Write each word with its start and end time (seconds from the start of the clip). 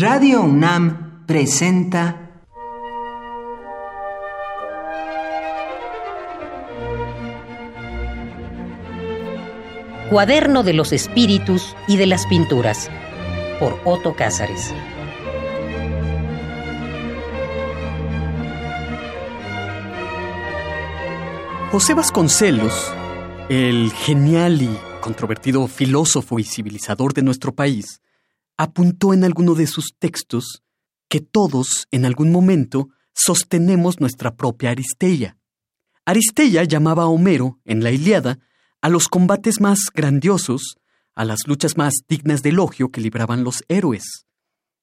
Radio 0.00 0.40
UNAM 0.40 1.26
presenta 1.26 2.30
Cuaderno 10.08 10.62
de 10.62 10.72
los 10.72 10.94
Espíritus 10.94 11.76
y 11.86 11.98
de 11.98 12.06
las 12.06 12.26
Pinturas 12.28 12.88
por 13.58 13.78
Otto 13.84 14.16
Cázares. 14.16 14.72
José 21.70 21.92
Vasconcelos, 21.92 22.90
el 23.50 23.92
genial 23.92 24.62
y 24.62 24.70
controvertido 25.02 25.68
filósofo 25.68 26.38
y 26.38 26.44
civilizador 26.44 27.12
de 27.12 27.20
nuestro 27.20 27.54
país, 27.54 28.00
apuntó 28.60 29.14
en 29.14 29.24
alguno 29.24 29.54
de 29.54 29.66
sus 29.66 29.94
textos 29.98 30.62
que 31.08 31.22
todos, 31.22 31.88
en 31.90 32.04
algún 32.04 32.30
momento, 32.30 32.90
sostenemos 33.14 34.00
nuestra 34.00 34.36
propia 34.36 34.72
Aristeia. 34.72 35.38
Aristeia 36.04 36.64
llamaba 36.64 37.04
a 37.04 37.06
Homero, 37.06 37.58
en 37.64 37.82
la 37.82 37.90
Iliada, 37.90 38.38
a 38.82 38.90
los 38.90 39.08
combates 39.08 39.62
más 39.62 39.86
grandiosos, 39.94 40.76
a 41.14 41.24
las 41.24 41.46
luchas 41.46 41.78
más 41.78 41.94
dignas 42.06 42.42
de 42.42 42.50
elogio 42.50 42.90
que 42.90 43.00
libraban 43.00 43.44
los 43.44 43.64
héroes. 43.68 44.26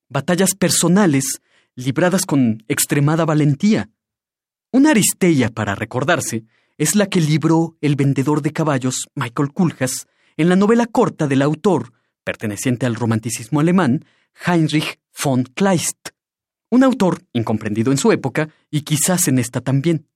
Batallas 0.09 0.55
personales 0.55 1.40
libradas 1.76 2.26
con 2.26 2.63
extremada 2.68 3.26
valentía. 3.26 3.91
Una 4.71 4.90
Aristeia, 4.90 5.49
para 5.52 5.76
recordarse, 5.76 6.46
es 6.80 6.96
la 6.96 7.05
que 7.05 7.21
libró 7.21 7.77
el 7.82 7.96
vendedor 7.96 8.41
de 8.41 8.54
caballos 8.54 9.07
Michael 9.13 9.54
Kulhas 9.54 10.07
en 10.35 10.49
la 10.49 10.55
novela 10.55 10.88
corta 10.88 11.27
del 11.27 11.44
autor, 11.44 11.94
perteneciente 12.27 12.86
al 12.86 12.95
romanticismo 12.95 13.62
alemán, 13.62 14.04
Heinrich 14.45 14.99
von 15.23 15.45
Kleist, 15.55 16.09
un 16.70 16.84
autor 16.84 17.23
incomprendido 17.31 17.94
en 17.94 17.98
su 17.98 18.12
época 18.12 18.49
y 18.70 18.81
quizás 18.81 19.29
en 19.29 19.40
esta 19.40 19.62
también. 19.62 20.10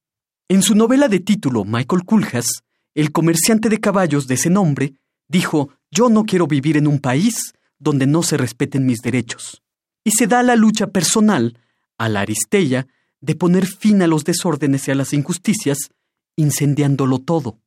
En 0.49 0.61
su 0.61 0.75
novela 0.75 1.07
de 1.07 1.21
título 1.21 1.63
Michael 1.63 2.03
Kulhas, 2.03 2.63
el 2.95 3.13
comerciante 3.13 3.69
de 3.69 3.79
caballos 3.79 4.27
de 4.27 4.35
ese 4.35 4.49
nombre 4.49 4.95
dijo, 5.29 5.69
yo 5.89 6.09
no 6.09 6.25
quiero 6.25 6.47
vivir 6.47 6.75
en 6.75 6.87
un 6.87 6.99
país 6.99 7.53
donde 7.79 8.07
no 8.07 8.23
se 8.23 8.35
respeten 8.35 8.85
mis 8.85 8.99
derechos. 8.99 9.63
Y 10.03 10.11
se 10.11 10.27
da 10.27 10.43
la 10.43 10.57
lucha 10.57 10.87
personal, 10.87 11.59
a 11.97 12.09
la 12.09 12.19
Aristella, 12.19 12.87
de 13.21 13.35
poner 13.35 13.65
fin 13.65 14.01
a 14.01 14.07
los 14.07 14.25
desórdenes 14.25 14.85
y 14.85 14.91
a 14.91 14.95
las 14.95 15.13
injusticias, 15.13 15.91
incendiándolo 16.35 17.19
todo. 17.19 17.57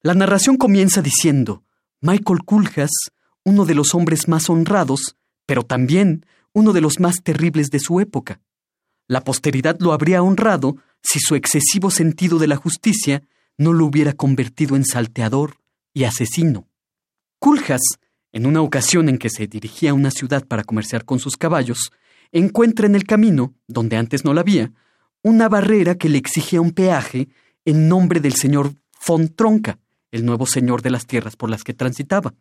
La 0.00 0.14
narración 0.14 0.58
comienza 0.58 1.02
diciendo, 1.02 1.64
Michael 2.00 2.44
Kulhas, 2.44 2.92
uno 3.44 3.64
de 3.64 3.74
los 3.74 3.94
hombres 3.94 4.28
más 4.28 4.50
honrados, 4.50 5.16
pero 5.46 5.62
también 5.62 6.26
uno 6.52 6.72
de 6.72 6.80
los 6.80 7.00
más 7.00 7.16
terribles 7.22 7.70
de 7.70 7.80
su 7.80 8.00
época. 8.00 8.40
La 9.06 9.22
posteridad 9.22 9.76
lo 9.80 9.92
habría 9.92 10.22
honrado 10.22 10.76
si 11.02 11.18
su 11.20 11.34
excesivo 11.34 11.90
sentido 11.90 12.38
de 12.38 12.46
la 12.46 12.56
justicia 12.56 13.22
no 13.58 13.72
lo 13.72 13.86
hubiera 13.86 14.12
convertido 14.12 14.76
en 14.76 14.84
salteador 14.84 15.56
y 15.92 16.04
asesino. 16.04 16.68
Kulhas, 17.38 17.80
en 18.32 18.46
una 18.46 18.62
ocasión 18.62 19.08
en 19.08 19.18
que 19.18 19.30
se 19.30 19.46
dirigía 19.46 19.90
a 19.90 19.94
una 19.94 20.10
ciudad 20.10 20.46
para 20.46 20.64
comerciar 20.64 21.04
con 21.04 21.18
sus 21.18 21.36
caballos, 21.36 21.90
encuentra 22.32 22.86
en 22.86 22.94
el 22.94 23.04
camino, 23.04 23.54
donde 23.66 23.96
antes 23.96 24.24
no 24.24 24.34
la 24.34 24.42
había, 24.42 24.72
una 25.22 25.48
barrera 25.48 25.96
que 25.96 26.08
le 26.08 26.18
exigía 26.18 26.60
un 26.60 26.70
peaje 26.70 27.28
en 27.64 27.88
nombre 27.88 28.20
del 28.20 28.34
señor 28.34 28.74
von 29.06 29.28
Tronca, 29.28 29.78
el 30.10 30.24
nuevo 30.24 30.46
señor 30.46 30.82
de 30.82 30.90
las 30.90 31.06
tierras 31.06 31.36
por 31.36 31.50
las 31.50 31.64
que 31.64 31.74
transitaba. 31.74 32.34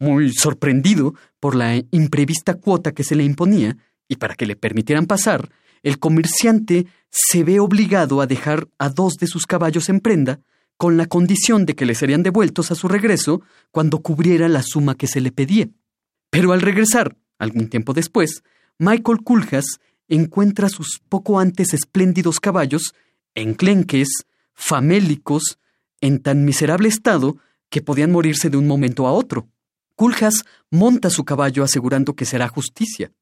Muy 0.00 0.32
sorprendido 0.32 1.14
por 1.38 1.54
la 1.54 1.76
imprevista 1.92 2.54
cuota 2.54 2.92
que 2.92 3.04
se 3.04 3.14
le 3.14 3.22
imponía, 3.22 3.76
y 4.08 4.16
para 4.16 4.34
que 4.34 4.46
le 4.46 4.56
permitieran 4.56 5.06
pasar, 5.06 5.50
el 5.82 5.98
comerciante 5.98 6.86
se 7.10 7.44
ve 7.44 7.60
obligado 7.60 8.20
a 8.20 8.26
dejar 8.26 8.68
a 8.78 8.88
dos 8.88 9.14
de 9.18 9.28
sus 9.28 9.46
caballos 9.46 9.88
en 9.88 10.00
prenda, 10.00 10.40
con 10.76 10.96
la 10.96 11.06
condición 11.06 11.66
de 11.66 11.74
que 11.74 11.84
le 11.84 11.94
serían 11.94 12.22
devueltos 12.22 12.70
a 12.70 12.74
su 12.74 12.88
regreso 12.88 13.42
cuando 13.70 14.00
cubriera 14.00 14.48
la 14.48 14.62
suma 14.62 14.96
que 14.96 15.06
se 15.06 15.20
le 15.20 15.30
pedía. 15.30 15.68
Pero 16.30 16.52
al 16.52 16.62
regresar, 16.62 17.16
algún 17.38 17.68
tiempo 17.68 17.92
después, 17.92 18.42
Michael 18.78 19.18
Kulhas 19.22 19.78
encuentra 20.08 20.68
sus 20.68 21.00
poco 21.08 21.38
antes 21.38 21.74
espléndidos 21.74 22.40
caballos 22.40 22.94
enclenques, 23.34 24.08
famélicos, 24.54 25.58
en 26.00 26.20
tan 26.20 26.44
miserable 26.44 26.88
estado 26.88 27.36
que 27.68 27.82
podían 27.82 28.10
morirse 28.10 28.50
de 28.50 28.56
un 28.56 28.66
momento 28.66 29.06
a 29.06 29.12
otro. 29.12 29.48
Kulhas 30.00 30.46
monta 30.70 31.10
su 31.10 31.26
caballo 31.26 31.62
asegurando 31.62 32.14
que 32.14 32.24
será 32.24 32.48
justicia. 32.48 33.12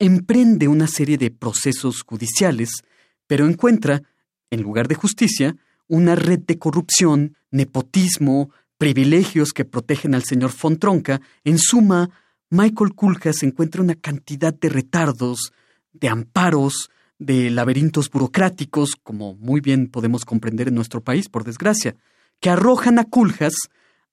Emprende 0.00 0.66
una 0.66 0.88
serie 0.88 1.16
de 1.18 1.30
procesos 1.30 2.02
judiciales, 2.02 2.82
pero 3.28 3.46
encuentra, 3.46 4.02
en 4.50 4.62
lugar 4.62 4.88
de 4.88 4.96
justicia, 4.96 5.54
una 5.86 6.16
red 6.16 6.40
de 6.40 6.58
corrupción, 6.58 7.36
nepotismo, 7.52 8.50
privilegios 8.76 9.52
que 9.52 9.64
protegen 9.64 10.16
al 10.16 10.24
señor 10.24 10.50
Fontronca. 10.50 11.20
En 11.44 11.58
suma, 11.58 12.10
Michael 12.50 12.96
Kulhas 12.96 13.44
encuentra 13.44 13.80
una 13.80 13.94
cantidad 13.94 14.52
de 14.52 14.70
retardos, 14.70 15.52
de 15.92 16.08
amparos, 16.08 16.90
de 17.20 17.50
laberintos 17.50 18.10
burocráticos, 18.10 18.96
como 19.00 19.36
muy 19.36 19.60
bien 19.60 19.86
podemos 19.86 20.24
comprender 20.24 20.66
en 20.66 20.74
nuestro 20.74 21.04
país, 21.04 21.28
por 21.28 21.44
desgracia, 21.44 21.94
que 22.40 22.50
arrojan 22.50 22.98
a 22.98 23.04
Kulhas 23.04 23.54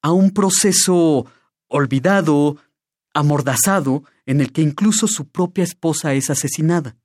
a 0.04 0.12
un 0.12 0.30
proceso 0.30 1.26
olvidado, 1.68 2.58
amordazado, 3.14 4.04
en 4.26 4.42
el 4.42 4.52
que 4.52 4.62
incluso 4.62 5.08
su 5.08 5.28
propia 5.28 5.64
esposa 5.64 6.14
es 6.14 6.30
asesinada. 6.30 6.96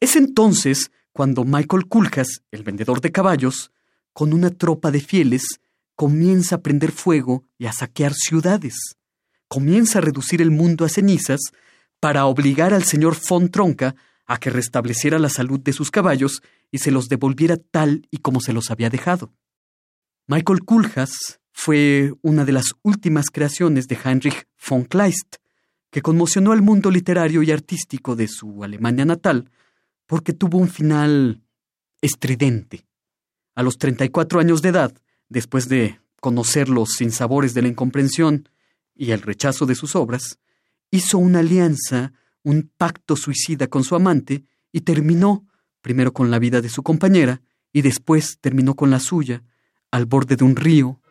Es 0.00 0.16
entonces 0.16 0.90
cuando 1.12 1.44
Michael 1.44 1.86
Kulhas, 1.86 2.42
el 2.50 2.62
vendedor 2.62 3.00
de 3.00 3.12
caballos, 3.12 3.72
con 4.12 4.32
una 4.32 4.50
tropa 4.50 4.90
de 4.90 5.00
fieles, 5.00 5.60
comienza 5.94 6.56
a 6.56 6.60
prender 6.60 6.92
fuego 6.92 7.44
y 7.58 7.66
a 7.66 7.72
saquear 7.72 8.14
ciudades. 8.14 8.96
Comienza 9.48 9.98
a 9.98 10.02
reducir 10.02 10.40
el 10.40 10.50
mundo 10.50 10.84
a 10.84 10.88
cenizas 10.88 11.40
para 12.00 12.26
obligar 12.26 12.72
al 12.72 12.84
señor 12.84 13.16
von 13.28 13.48
Tronca 13.48 13.96
a 14.26 14.38
que 14.38 14.50
restableciera 14.50 15.18
la 15.18 15.30
salud 15.30 15.58
de 15.58 15.72
sus 15.72 15.90
caballos 15.90 16.42
y 16.70 16.78
se 16.78 16.90
los 16.90 17.08
devolviera 17.08 17.56
tal 17.56 18.06
y 18.10 18.18
como 18.18 18.40
se 18.40 18.52
los 18.52 18.70
había 18.70 18.90
dejado. 18.90 19.32
Michael 20.26 20.60
Kulhas 20.60 21.40
fue 21.60 22.12
una 22.22 22.44
de 22.44 22.52
las 22.52 22.66
últimas 22.82 23.30
creaciones 23.32 23.88
de 23.88 23.98
Heinrich 24.04 24.46
von 24.70 24.84
Kleist, 24.84 25.38
que 25.90 26.02
conmocionó 26.02 26.52
al 26.52 26.62
mundo 26.62 26.88
literario 26.88 27.42
y 27.42 27.50
artístico 27.50 28.14
de 28.14 28.28
su 28.28 28.62
Alemania 28.62 29.04
natal 29.04 29.50
porque 30.06 30.32
tuvo 30.32 30.58
un 30.58 30.68
final 30.68 31.42
estridente. 32.00 32.86
A 33.56 33.64
los 33.64 33.76
34 33.76 34.38
años 34.38 34.62
de 34.62 34.68
edad, 34.68 34.94
después 35.28 35.68
de 35.68 35.98
conocer 36.20 36.68
los 36.68 36.90
sinsabores 36.90 37.54
de 37.54 37.62
la 37.62 37.68
incomprensión 37.68 38.48
y 38.94 39.10
el 39.10 39.20
rechazo 39.20 39.66
de 39.66 39.74
sus 39.74 39.96
obras, 39.96 40.38
hizo 40.92 41.18
una 41.18 41.40
alianza, 41.40 42.12
un 42.44 42.70
pacto 42.76 43.16
suicida 43.16 43.66
con 43.66 43.82
su 43.82 43.96
amante 43.96 44.44
y 44.70 44.82
terminó, 44.82 45.44
primero 45.80 46.12
con 46.12 46.30
la 46.30 46.38
vida 46.38 46.60
de 46.60 46.68
su 46.68 46.84
compañera 46.84 47.42
y 47.72 47.82
después 47.82 48.38
terminó 48.40 48.76
con 48.76 48.92
la 48.92 49.00
suya, 49.00 49.42
al 49.90 50.06
borde 50.06 50.36
de 50.36 50.44
un 50.44 50.54
río 50.54 51.00